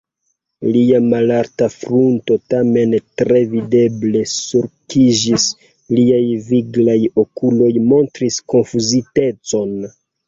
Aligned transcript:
Lia 0.75 0.99
malalta 1.09 1.65
frunto 1.73 2.37
tamen 2.53 2.95
tre 3.21 3.41
videble 3.51 4.23
sulkiĝis, 4.31 5.45
liaj 5.99 6.25
viglaj 6.49 6.99
okuloj 7.25 7.73
montris 7.93 8.41
konfuzitecon. 8.55 9.79